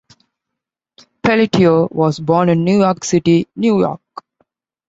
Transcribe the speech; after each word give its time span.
Pelletier 1.21 1.85
was 1.91 2.17
born 2.19 2.49
in 2.49 2.63
New 2.63 2.79
York 2.79 3.03
City, 3.03 3.47
New 3.55 3.79
York. 3.81 4.01